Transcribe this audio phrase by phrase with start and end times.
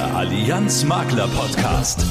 [0.00, 2.06] Der Allianz Makler Podcast.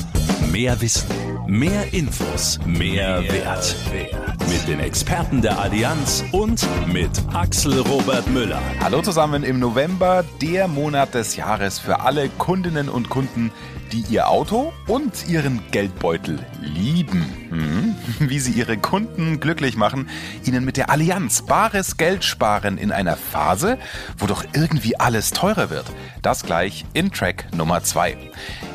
[0.52, 1.08] Mehr Wissen,
[1.48, 3.76] mehr Infos, mehr, mehr Wert.
[3.92, 4.48] Wert.
[4.48, 8.62] Mit den Experten der Allianz und mit Axel Robert Müller.
[8.80, 13.52] Hallo zusammen im November, der Monat des Jahres für alle Kundinnen und Kunden,
[13.92, 17.26] die ihr Auto und ihren Geldbeutel lieben.
[17.50, 17.96] Hm?
[18.20, 20.10] Wie sie ihre Kunden glücklich machen,
[20.46, 23.78] ihnen mit der Allianz bares Geld sparen in einer Phase,
[24.18, 25.86] wo doch irgendwie alles teurer wird.
[26.22, 28.18] Das gleich in Track Nummer 2.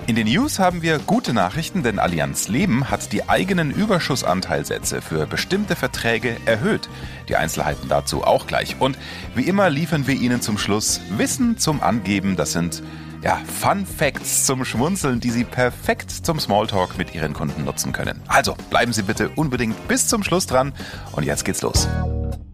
[0.06, 5.26] In den News haben wir gute Nachrichten, denn Allianz Leben hat die eigenen Überschussanteilsätze für
[5.26, 6.90] bestimmte Verträge erhöht.
[7.28, 8.76] Die Einzelheiten dazu auch gleich.
[8.80, 8.98] Und
[9.34, 12.36] wie immer liefern wir Ihnen zum Schluss Wissen zum Angeben.
[12.36, 12.82] Das sind
[13.24, 18.20] ja, Fun Facts zum Schmunzeln, die Sie perfekt zum Smalltalk mit Ihren Kunden nutzen können.
[18.28, 20.74] Also bleiben Sie bitte unbedingt bis zum Schluss dran
[21.12, 21.88] und jetzt geht's los.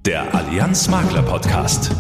[0.07, 1.91] Der Allianz Makler Podcast.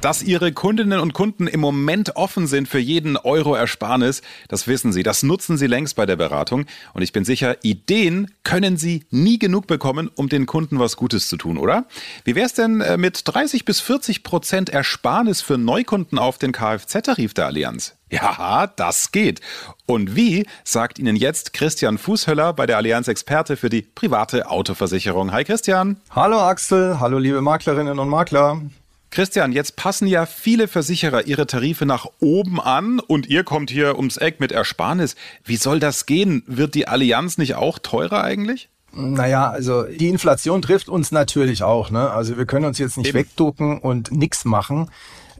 [0.00, 4.92] Dass Ihre Kundinnen und Kunden im Moment offen sind für jeden Euro Ersparnis, das wissen
[4.92, 5.02] Sie.
[5.02, 6.66] Das nutzen Sie längst bei der Beratung.
[6.94, 11.28] Und ich bin sicher, Ideen können Sie nie genug bekommen, um den Kunden was Gutes
[11.28, 11.86] zu tun, oder?
[12.22, 16.52] Wie wäre es denn äh, mit 30 bis 40 Prozent Ersparnis für Neukunden auf den
[16.52, 17.96] Kfz-Tarif der Allianz?
[18.08, 19.40] Ja, das geht.
[19.86, 25.32] Und wie, sagt Ihnen jetzt Christian Fußhöller bei der Allianz Experte für die private Autoversicherung.
[25.32, 25.96] Hi Christian.
[26.10, 28.62] Hallo Axel, hallo liebe Maklerinnen und Makler.
[29.10, 33.96] Christian, jetzt passen ja viele Versicherer ihre Tarife nach oben an und ihr kommt hier
[33.96, 35.16] ums Eck mit Ersparnis.
[35.44, 36.42] Wie soll das gehen?
[36.46, 38.68] Wird die Allianz nicht auch teurer eigentlich?
[38.92, 41.90] Naja, also die Inflation trifft uns natürlich auch.
[41.90, 42.10] Ne?
[42.10, 43.18] Also wir können uns jetzt nicht Eben.
[43.18, 44.90] wegducken und nichts machen.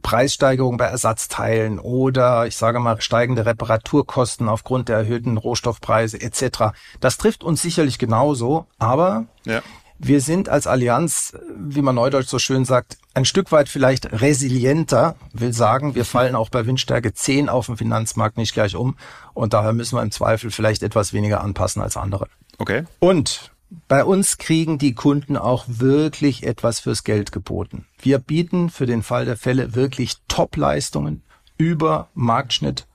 [0.03, 6.73] Preissteigerung bei Ersatzteilen oder ich sage mal steigende Reparaturkosten aufgrund der erhöhten Rohstoffpreise etc.
[7.01, 9.61] Das trifft uns sicherlich genauso, aber ja.
[10.01, 15.17] Wir sind als Allianz, wie man neudeutsch so schön sagt, ein Stück weit vielleicht resilienter,
[15.33, 18.97] will sagen, wir fallen auch bei Windstärke 10 auf dem Finanzmarkt nicht gleich um
[19.35, 22.29] und daher müssen wir im Zweifel vielleicht etwas weniger anpassen als andere.
[22.59, 22.85] Okay.
[23.01, 23.51] Und
[23.89, 27.87] bei uns kriegen die Kunden auch wirklich etwas fürs Geld geboten.
[28.01, 31.23] Wir bieten für den Fall der Fälle wirklich Top-Leistungen
[31.59, 32.87] über Marktschnitt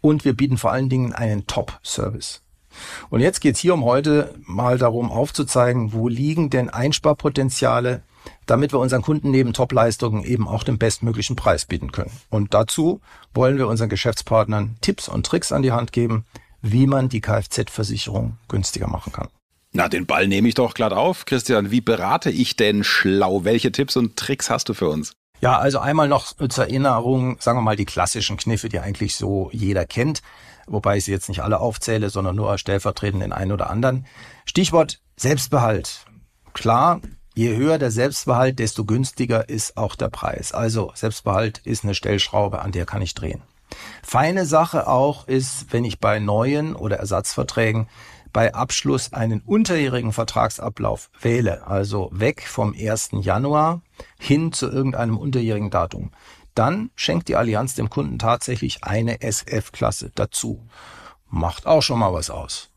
[0.00, 2.42] und wir bieten vor allen Dingen einen Top-Service.
[3.10, 8.02] Und jetzt geht es hier um heute mal darum aufzuzeigen, wo liegen denn Einsparpotenziale,
[8.46, 12.12] damit wir unseren Kunden neben Topleistungen eben auch den bestmöglichen Preis bieten können.
[12.30, 13.00] Und dazu
[13.34, 16.24] wollen wir unseren Geschäftspartnern Tipps und Tricks an die Hand geben,
[16.60, 19.28] wie man die Kfz-Versicherung günstiger machen kann.
[19.72, 21.26] Na, den Ball nehme ich doch glatt auf.
[21.26, 23.44] Christian, wie berate ich denn schlau?
[23.44, 25.12] Welche Tipps und Tricks hast du für uns?
[25.40, 29.50] Ja, also einmal noch zur Erinnerung, sagen wir mal die klassischen Kniffe, die eigentlich so
[29.52, 30.22] jeder kennt
[30.70, 34.06] wobei ich sie jetzt nicht alle aufzähle, sondern nur stellvertretend den einen oder anderen.
[34.44, 36.06] Stichwort Selbstbehalt.
[36.52, 37.00] Klar,
[37.34, 40.52] je höher der Selbstbehalt, desto günstiger ist auch der Preis.
[40.52, 43.42] Also Selbstbehalt ist eine Stellschraube, an der kann ich drehen.
[44.02, 47.88] Feine Sache auch ist, wenn ich bei neuen oder Ersatzverträgen
[48.32, 53.10] bei Abschluss einen unterjährigen Vertragsablauf wähle, also weg vom 1.
[53.20, 53.82] Januar
[54.18, 56.10] hin zu irgendeinem unterjährigen Datum,
[56.54, 60.66] dann schenkt die Allianz dem Kunden tatsächlich eine SF-Klasse dazu.
[61.28, 62.70] Macht auch schon mal was aus.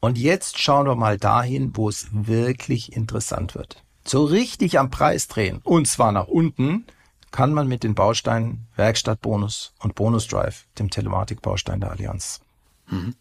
[0.00, 3.82] Und jetzt schauen wir mal dahin, wo es wirklich interessant wird.
[4.04, 6.86] So richtig am Preis drehen, und zwar nach unten,
[7.32, 12.40] kann man mit den Bausteinen Werkstattbonus und Bonusdrive, dem Telematikbaustein der Allianz.
[12.88, 13.14] Mhm.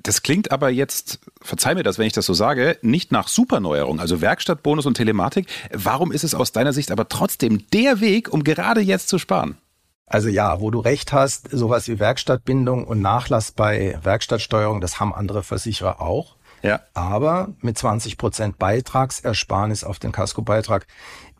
[0.00, 3.98] Das klingt aber jetzt, verzeih mir das, wenn ich das so sage, nicht nach Superneuerung,
[3.98, 5.48] also Werkstattbonus und Telematik.
[5.72, 9.58] Warum ist es aus deiner Sicht aber trotzdem der Weg, um gerade jetzt zu sparen?
[10.06, 15.12] Also ja, wo du recht hast, sowas wie Werkstattbindung und Nachlass bei Werkstattsteuerung, das haben
[15.12, 16.36] andere Versicherer auch.
[16.62, 16.80] Ja.
[16.94, 20.86] Aber mit 20 Prozent Beitragsersparnis auf den Casco-Beitrag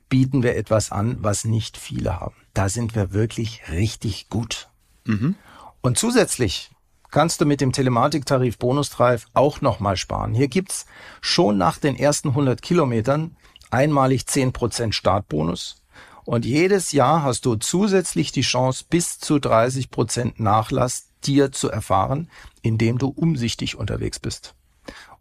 [0.09, 2.35] bieten wir etwas an, was nicht viele haben.
[2.55, 4.69] Da sind wir wirklich richtig gut.
[5.05, 5.35] Mhm.
[5.81, 6.71] Und zusätzlich
[7.11, 10.35] kannst du mit dem Telematiktarif Bonusdrive auch nochmal sparen.
[10.35, 10.87] Hier gibt's
[11.21, 13.37] schon nach den ersten 100 Kilometern
[13.71, 15.83] einmalig 10% Startbonus.
[16.25, 22.29] Und jedes Jahr hast du zusätzlich die Chance, bis zu 30% Nachlass dir zu erfahren,
[22.61, 24.55] indem du umsichtig unterwegs bist.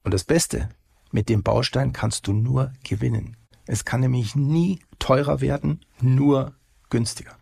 [0.03, 0.69] Und das Beste,
[1.11, 3.37] mit dem Baustein kannst du nur gewinnen.
[3.65, 6.53] Es kann nämlich nie teurer werden, nur
[6.89, 7.36] günstiger.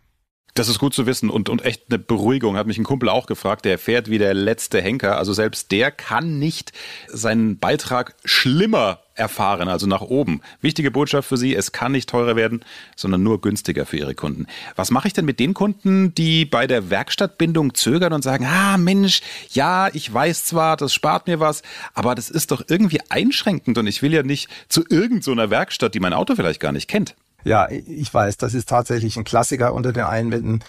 [0.56, 2.56] Das ist gut zu wissen und, und echt eine Beruhigung.
[2.56, 5.18] Hat mich ein Kumpel auch gefragt, der fährt wie der letzte Henker.
[5.18, 6.72] Also selbst der kann nicht
[7.08, 10.40] seinen Beitrag schlimmer erfahren, also nach oben.
[10.62, 12.64] Wichtige Botschaft für Sie, es kann nicht teurer werden,
[12.96, 14.46] sondern nur günstiger für Ihre Kunden.
[14.76, 18.78] Was mache ich denn mit den Kunden, die bei der Werkstattbindung zögern und sagen, ah
[18.78, 19.20] Mensch,
[19.50, 21.60] ja, ich weiß zwar, das spart mir was,
[21.92, 25.94] aber das ist doch irgendwie einschränkend und ich will ja nicht zu irgendeiner so Werkstatt,
[25.94, 27.14] die mein Auto vielleicht gar nicht kennt.
[27.46, 30.64] Ja, ich weiß, das ist tatsächlich ein Klassiker unter den Einwänden.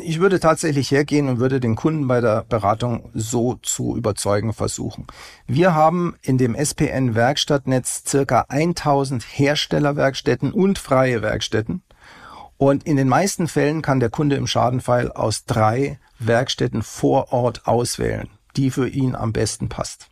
[0.00, 5.08] Ich würde tatsächlich hergehen und würde den Kunden bei der Beratung so zu überzeugen versuchen.
[5.48, 11.82] Wir haben in dem SPN Werkstattnetz circa 1000 Herstellerwerkstätten und freie Werkstätten.
[12.58, 17.66] Und in den meisten Fällen kann der Kunde im Schadenfall aus drei Werkstätten vor Ort
[17.66, 20.09] auswählen, die für ihn am besten passt.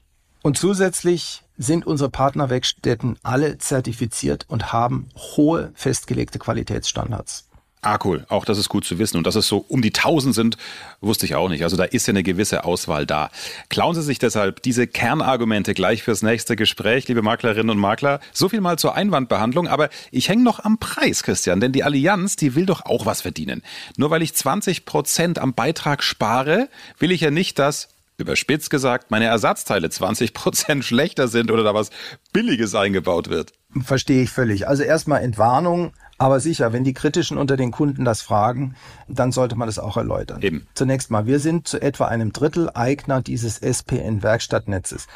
[0.49, 7.45] Und zusätzlich sind unsere Partnerwerkstätten alle zertifiziert und haben hohe festgelegte Qualitätsstandards.
[7.83, 8.25] Ah, cool.
[8.31, 9.19] Auch das ist gut zu wissen.
[9.19, 10.57] Und dass es so um die 1000 sind,
[11.03, 11.65] wusste ich auch nicht.
[11.65, 13.29] Also da ist ja eine gewisse Auswahl da.
[13.69, 18.19] Klauen Sie sich deshalb diese Kernargumente gleich fürs nächste Gespräch, liebe Maklerinnen und Makler.
[18.33, 19.69] So viel mal zur Einwandbehandlung.
[19.69, 21.61] Aber ich hänge noch am Preis, Christian.
[21.61, 23.63] Denn die Allianz, die will doch auch was verdienen.
[23.99, 29.11] Nur weil ich 20 Prozent am Beitrag spare, will ich ja nicht, dass überspitzt gesagt,
[29.11, 31.91] meine Ersatzteile 20 Prozent schlechter sind oder da was
[32.33, 33.53] Billiges eingebaut wird.
[33.83, 34.69] Verstehe ich völlig.
[34.69, 35.93] Also erstmal Entwarnung.
[36.21, 38.75] Aber sicher, wenn die Kritischen unter den Kunden das fragen,
[39.07, 40.43] dann sollte man das auch erläutern.
[40.43, 40.67] Eben.
[40.75, 45.07] Zunächst mal, wir sind zu etwa einem Drittel Eigner dieses SPN-Werkstattnetzes.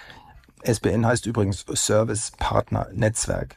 [0.63, 3.57] SPN heißt übrigens Service Partner Netzwerk.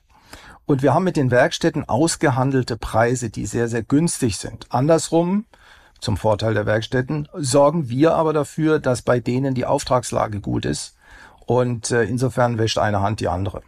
[0.65, 4.65] Und wir haben mit den Werkstätten ausgehandelte Preise, die sehr, sehr günstig sind.
[4.69, 5.45] Andersrum,
[5.99, 10.95] zum Vorteil der Werkstätten, sorgen wir aber dafür, dass bei denen die Auftragslage gut ist.
[11.45, 13.61] Und äh, insofern wäscht eine Hand die andere.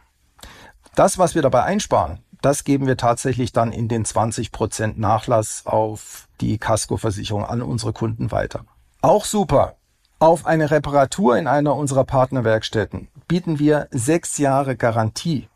[0.95, 5.65] Das, was wir dabei einsparen, das geben wir tatsächlich dann in den 20 Prozent Nachlass
[5.65, 8.65] auf die Casco-Versicherung an unsere Kunden weiter.
[9.01, 9.75] Auch super.
[10.19, 15.47] Auf eine Reparatur in einer unserer Partnerwerkstätten bieten wir sechs Jahre Garantie.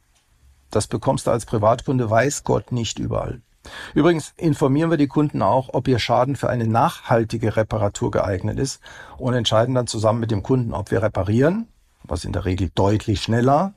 [0.69, 3.41] Das bekommst du als Privatkunde, weiß Gott, nicht überall.
[3.93, 8.81] Übrigens informieren wir die Kunden auch, ob ihr Schaden für eine nachhaltige Reparatur geeignet ist
[9.17, 11.67] und entscheiden dann zusammen mit dem Kunden, ob wir reparieren,
[12.03, 13.73] was in der Regel deutlich schneller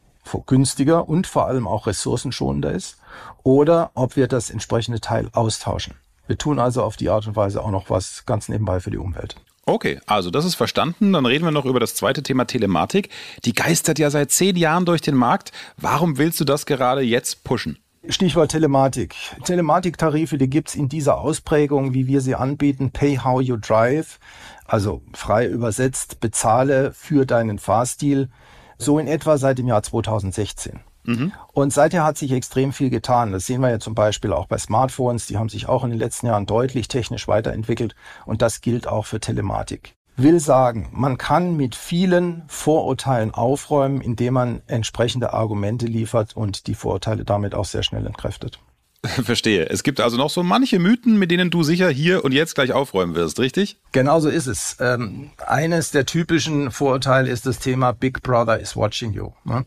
[0.46, 2.98] günstiger und vor allem auch ressourcenschonender ist
[3.42, 5.94] oder ob wir das entsprechende Teil austauschen.
[6.26, 8.98] Wir tun also auf die Art und Weise auch noch was ganz nebenbei für die
[8.98, 9.37] Umwelt.
[9.66, 11.12] Okay, also das ist verstanden.
[11.12, 13.08] Dann reden wir noch über das zweite Thema Telematik.
[13.44, 15.52] Die geistert ja seit zehn Jahren durch den Markt.
[15.76, 17.78] Warum willst du das gerade jetzt pushen?
[18.08, 19.14] Stichwort Telematik.
[19.44, 24.18] Telematiktarife, die gibt's in dieser Ausprägung, wie wir sie anbieten, Pay How You Drive,
[24.66, 28.28] also frei übersetzt, bezahle für deinen Fahrstil
[28.76, 30.80] so in etwa seit dem Jahr 2016.
[31.04, 31.32] Mhm.
[31.52, 33.32] Und seither hat sich extrem viel getan.
[33.32, 35.26] Das sehen wir ja zum Beispiel auch bei Smartphones.
[35.26, 37.94] Die haben sich auch in den letzten Jahren deutlich technisch weiterentwickelt.
[38.26, 39.94] Und das gilt auch für Telematik.
[40.16, 46.75] Will sagen, man kann mit vielen Vorurteilen aufräumen, indem man entsprechende Argumente liefert und die
[46.75, 48.61] Vorurteile damit auch sehr schnell entkräftet.
[49.05, 49.69] Verstehe.
[49.69, 52.72] Es gibt also noch so manche Mythen, mit denen du sicher hier und jetzt gleich
[52.72, 53.76] aufräumen wirst, richtig?
[53.93, 54.76] Genau so ist es.
[54.81, 59.32] Ähm, eines der typischen Vorurteile ist das Thema Big Brother is watching you.
[59.44, 59.66] Ne?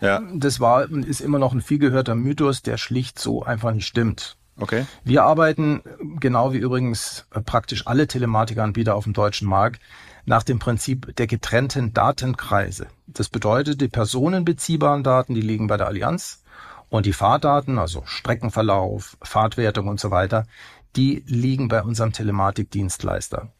[0.00, 0.22] Ja.
[0.34, 4.36] Das war ist immer noch ein viel gehörter Mythos, der schlicht so einfach nicht stimmt.
[4.58, 4.86] Okay.
[5.04, 5.82] Wir arbeiten,
[6.18, 9.80] genau wie übrigens praktisch alle Telematikanbieter auf dem deutschen Markt,
[10.24, 12.88] nach dem Prinzip der getrennten Datenkreise.
[13.06, 16.42] Das bedeutet, die personenbeziehbaren Daten, die liegen bei der Allianz
[16.88, 20.46] und die Fahrdaten, also Streckenverlauf, Fahrtwertung und so weiter,
[20.96, 23.52] die liegen bei unserem Telematikdienstleister.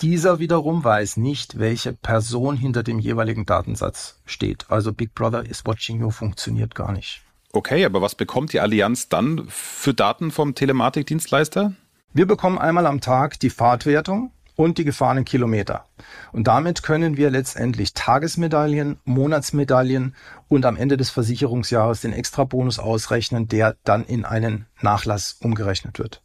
[0.00, 4.66] Dieser wiederum weiß nicht, welche Person hinter dem jeweiligen Datensatz steht.
[4.68, 7.22] Also Big Brother is watching you funktioniert gar nicht.
[7.54, 11.72] Okay, aber was bekommt die Allianz dann für Daten vom Telematikdienstleister?
[12.12, 15.84] Wir bekommen einmal am Tag die Fahrtwertung, und die gefahrenen Kilometer.
[16.32, 20.14] Und damit können wir letztendlich Tagesmedaillen, Monatsmedaillen
[20.48, 26.22] und am Ende des Versicherungsjahres den Extrabonus ausrechnen, der dann in einen Nachlass umgerechnet wird.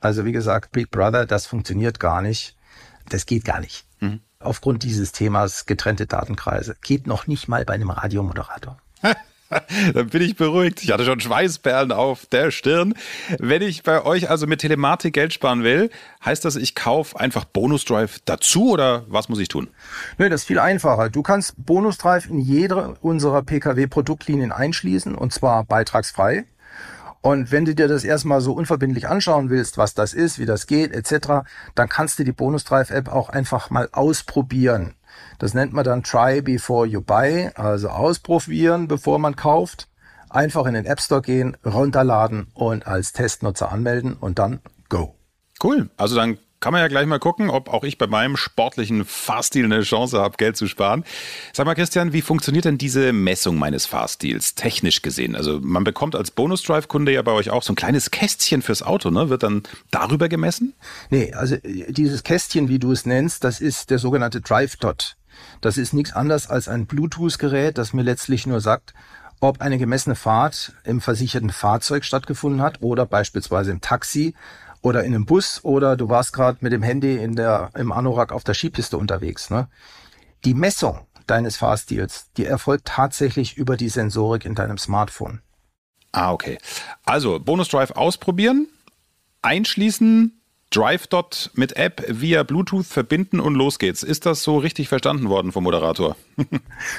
[0.00, 2.56] Also wie gesagt, Big Brother, das funktioniert gar nicht.
[3.08, 3.86] Das geht gar nicht.
[4.00, 4.20] Mhm.
[4.38, 6.76] Aufgrund dieses Themas getrennte Datenkreise.
[6.82, 8.78] Geht noch nicht mal bei einem Radiomoderator.
[9.94, 10.82] Dann bin ich beruhigt.
[10.82, 12.94] Ich hatte schon Schweißperlen auf der Stirn.
[13.38, 15.90] Wenn ich bei euch also mit Telematik Geld sparen will,
[16.24, 19.68] heißt das, ich kaufe einfach Bonus Drive dazu oder was muss ich tun?
[20.18, 21.10] Nö, das ist viel einfacher.
[21.10, 26.44] Du kannst Bonus Drive in jede unserer PKW-Produktlinien einschließen und zwar beitragsfrei.
[27.22, 30.66] Und wenn du dir das erstmal so unverbindlich anschauen willst, was das ist, wie das
[30.66, 34.94] geht, etc., dann kannst du die Bonus Drive App auch einfach mal ausprobieren.
[35.38, 39.88] Das nennt man dann Try Before You Buy, also ausprobieren, bevor man kauft.
[40.30, 45.14] Einfach in den App Store gehen, runterladen und als Testnutzer anmelden und dann go.
[45.62, 45.90] Cool.
[45.96, 49.64] Also dann kann man ja gleich mal gucken, ob auch ich bei meinem sportlichen Fahrstil
[49.64, 51.04] eine Chance habe, Geld zu sparen.
[51.52, 55.34] Sag mal, Christian, wie funktioniert denn diese Messung meines Fahrstils technisch gesehen?
[55.34, 59.10] Also man bekommt als Bonus-Drive-Kunde ja bei euch auch so ein kleines Kästchen fürs Auto,
[59.10, 59.28] ne?
[59.28, 60.74] Wird dann darüber gemessen?
[61.10, 65.16] Nee, also dieses Kästchen, wie du es nennst, das ist der sogenannte Drive-Dot.
[65.60, 68.94] Das ist nichts anderes als ein Bluetooth-Gerät, das mir letztlich nur sagt,
[69.40, 74.34] ob eine gemessene Fahrt im versicherten Fahrzeug stattgefunden hat oder beispielsweise im Taxi
[74.82, 78.32] oder in einem Bus oder du warst gerade mit dem Handy in der, im Anorak
[78.32, 79.48] auf der Skipiste unterwegs.
[79.48, 79.68] Ne?
[80.44, 85.40] Die Messung deines Fahrstils, die erfolgt tatsächlich über die Sensorik in deinem Smartphone.
[86.10, 86.58] Ah, okay.
[87.04, 88.68] Also Bonus Drive ausprobieren,
[89.40, 90.41] einschließen,
[90.74, 94.02] DriveDot mit App via Bluetooth verbinden und los geht's.
[94.02, 96.16] Ist das so richtig verstanden worden vom Moderator?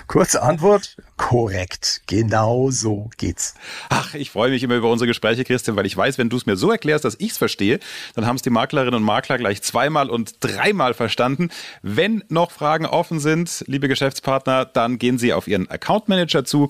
[0.08, 2.04] Kurze Antwort, korrekt.
[2.06, 3.56] Genau so geht's.
[3.90, 6.46] Ach, ich freue mich immer über unsere Gespräche, Christian, weil ich weiß, wenn du es
[6.46, 7.80] mir so erklärst, dass ich es verstehe,
[8.14, 11.50] dann haben es die Maklerinnen und Makler gleich zweimal und dreimal verstanden.
[11.82, 16.70] Wenn noch Fragen offen sind, liebe Geschäftspartner, dann gehen Sie auf Ihren Account Manager zu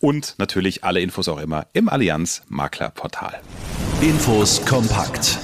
[0.00, 3.40] und natürlich alle Infos auch immer im Allianz Makler Portal.
[4.02, 5.38] Infos kompakt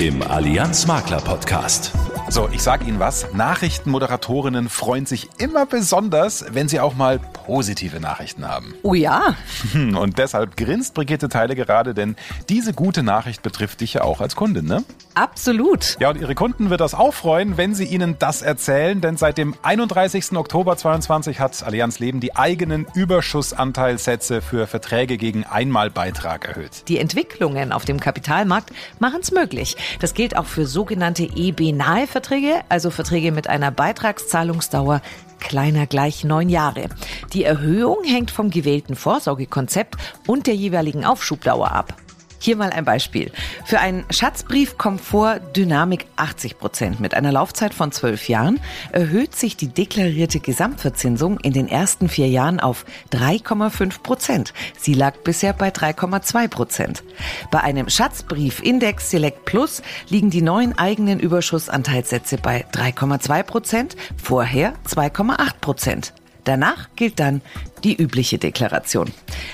[0.00, 1.92] im Allianz Makler Podcast.
[2.32, 3.26] So, ich sage Ihnen was.
[3.32, 8.72] Nachrichtenmoderatorinnen freuen sich immer besonders, wenn sie auch mal positive Nachrichten haben.
[8.84, 9.34] Oh ja.
[9.74, 12.14] Und deshalb grinst Brigitte Teile gerade, denn
[12.48, 14.84] diese gute Nachricht betrifft dich ja auch als Kundin, ne?
[15.14, 15.96] Absolut.
[15.98, 19.36] Ja, und Ihre Kunden wird das auch freuen, wenn Sie Ihnen das erzählen, denn seit
[19.36, 20.36] dem 31.
[20.36, 26.84] Oktober 2022 hat Allianz Leben die eigenen Überschussanteilssätze für Verträge gegen Einmalbeitrag erhöht.
[26.86, 28.70] Die Entwicklungen auf dem Kapitalmarkt
[29.00, 29.76] machen es möglich.
[29.98, 32.19] Das gilt auch für sogenannte EB-nahe Verträge,
[32.68, 35.00] also Verträge mit einer Beitragszahlungsdauer
[35.40, 36.88] kleiner gleich neun Jahre.
[37.32, 39.96] Die Erhöhung hängt vom gewählten Vorsorgekonzept
[40.26, 41.94] und der jeweiligen Aufschubdauer ab.
[42.42, 43.30] Hier mal ein Beispiel.
[43.66, 48.58] Für einen Schatzbrief Komfort Dynamik 80 Prozent mit einer Laufzeit von zwölf Jahren
[48.92, 54.54] erhöht sich die deklarierte Gesamtverzinsung in den ersten vier Jahren auf 3,5 Prozent.
[54.78, 57.02] Sie lag bisher bei 3,2 Prozent.
[57.50, 64.72] Bei einem Schatzbrief Index Select Plus liegen die neuen eigenen Überschussanteilssätze bei 3,2 Prozent, vorher
[64.88, 66.14] 2,8 Prozent.
[66.50, 67.42] Danach gilt dann
[67.84, 69.12] die übliche Deklaration.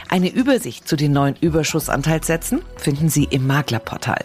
[0.08, 4.24] Eine Übersicht zu den neuen Überschussanteilssätzen finden Sie im Maklerportal.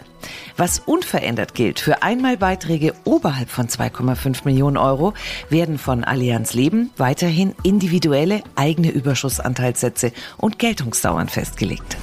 [0.56, 5.12] Was unverändert gilt für Einmalbeiträge oberhalb von 2,5 Millionen Euro,
[5.50, 11.98] werden von Allianz Leben weiterhin individuelle eigene Überschussanteilssätze und Geltungsdauern festgelegt.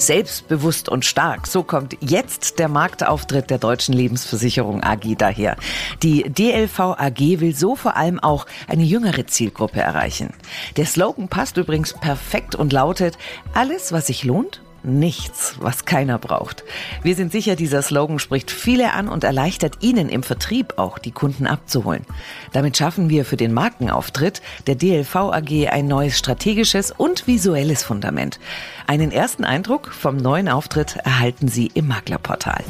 [0.00, 1.46] Selbstbewusst und stark.
[1.46, 5.56] So kommt jetzt der Marktauftritt der Deutschen Lebensversicherung AG daher.
[6.02, 10.32] Die DLV AG will so vor allem auch eine jüngere Zielgruppe erreichen.
[10.76, 13.18] Der Slogan passt übrigens perfekt und lautet,
[13.52, 16.64] alles, was sich lohnt, Nichts, was keiner braucht.
[17.02, 21.10] Wir sind sicher, dieser Slogan spricht viele an und erleichtert Ihnen im Vertrieb auch, die
[21.10, 22.06] Kunden abzuholen.
[22.52, 28.40] Damit schaffen wir für den Markenauftritt der DLV AG ein neues strategisches und visuelles Fundament.
[28.86, 32.64] Einen ersten Eindruck vom neuen Auftritt erhalten Sie im Maklerportal.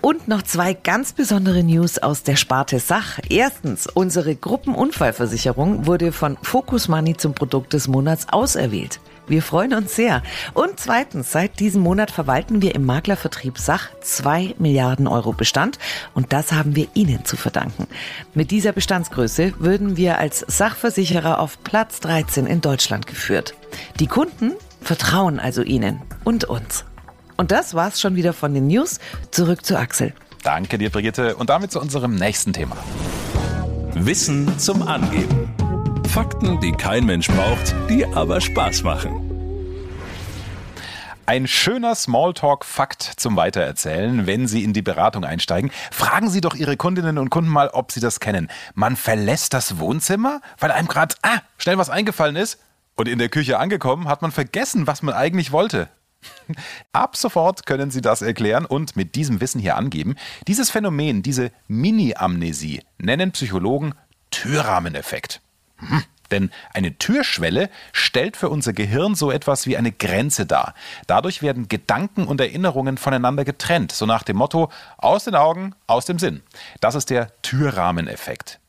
[0.00, 3.18] Und noch zwei ganz besondere News aus der Sparte Sach.
[3.28, 9.00] Erstens, unsere Gruppenunfallversicherung wurde von Focus Money zum Produkt des Monats auserwählt.
[9.30, 10.24] Wir freuen uns sehr.
[10.54, 15.78] Und zweitens, seit diesem Monat verwalten wir im Maklervertrieb Sach zwei Milliarden Euro Bestand
[16.14, 17.86] und das haben wir Ihnen zu verdanken.
[18.34, 23.54] Mit dieser Bestandsgröße würden wir als Sachversicherer auf Platz 13 in Deutschland geführt.
[24.00, 26.84] Die Kunden vertrauen also Ihnen und uns.
[27.36, 28.98] Und das war's schon wieder von den News.
[29.30, 30.12] Zurück zu Axel.
[30.42, 31.36] Danke dir, Brigitte.
[31.36, 32.76] Und damit zu unserem nächsten Thema.
[33.94, 35.59] Wissen zum Angeben.
[36.10, 39.30] Fakten, die kein Mensch braucht, die aber Spaß machen.
[41.24, 45.70] Ein schöner Smalltalk-Fakt zum Weitererzählen, wenn Sie in die Beratung einsteigen.
[45.92, 48.50] Fragen Sie doch Ihre Kundinnen und Kunden mal, ob sie das kennen.
[48.74, 52.58] Man verlässt das Wohnzimmer, weil einem gerade ah, schnell was eingefallen ist.
[52.96, 55.88] Und in der Küche angekommen, hat man vergessen, was man eigentlich wollte.
[56.92, 60.16] Ab sofort können Sie das erklären und mit diesem Wissen hier angeben.
[60.48, 63.94] Dieses Phänomen, diese Mini-Amnesie, nennen Psychologen
[64.32, 65.40] Türrahmeneffekt.
[65.80, 66.02] Hm.
[66.30, 70.74] Denn eine Türschwelle stellt für unser Gehirn so etwas wie eine Grenze dar.
[71.06, 76.04] Dadurch werden Gedanken und Erinnerungen voneinander getrennt, so nach dem Motto aus den Augen, aus
[76.04, 76.42] dem Sinn.
[76.80, 78.60] Das ist der Türrahmeneffekt.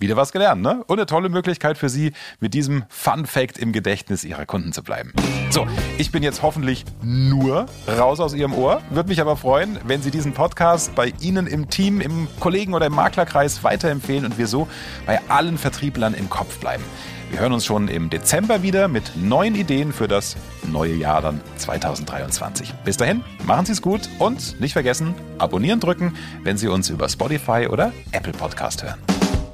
[0.00, 0.82] Wieder was gelernt, ne?
[0.86, 4.82] Und eine tolle Möglichkeit für Sie, mit diesem Fun Fact im Gedächtnis Ihrer Kunden zu
[4.82, 5.12] bleiben.
[5.50, 5.66] So,
[5.98, 8.80] ich bin jetzt hoffentlich nur raus aus Ihrem Ohr.
[8.88, 12.86] Würde mich aber freuen, wenn Sie diesen Podcast bei Ihnen im Team, im Kollegen oder
[12.86, 14.68] im Maklerkreis weiterempfehlen und wir so
[15.04, 16.82] bei allen Vertrieblern im Kopf bleiben.
[17.30, 20.34] Wir hören uns schon im Dezember wieder mit neuen Ideen für das
[20.66, 22.72] neue Jahr dann 2023.
[22.84, 27.06] Bis dahin, machen Sie es gut und nicht vergessen, abonnieren drücken, wenn Sie uns über
[27.10, 29.09] Spotify oder Apple Podcast hören.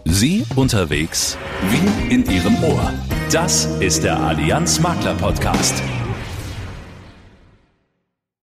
[0.08, 1.36] Sie unterwegs
[1.68, 2.92] wie in Ihrem Ohr.
[3.32, 5.75] Das ist der Allianz Makler Podcast.